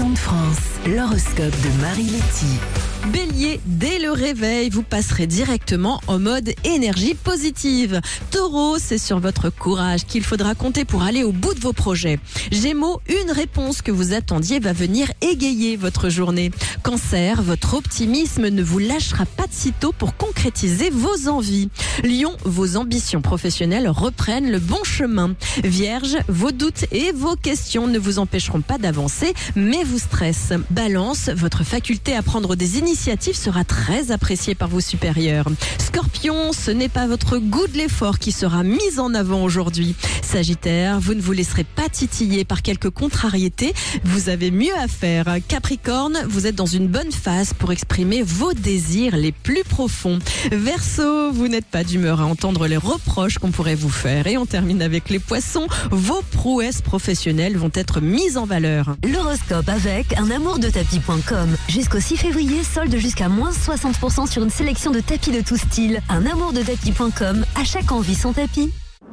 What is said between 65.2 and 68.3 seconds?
de tout style. Un amour de tapis.com, à chaque envie